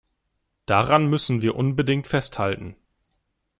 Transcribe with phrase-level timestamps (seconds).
[0.65, 2.75] Daran müssen wir unbedingt festhalten.